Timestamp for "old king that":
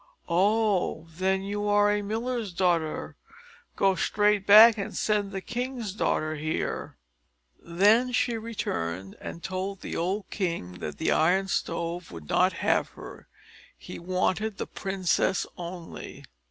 9.95-10.97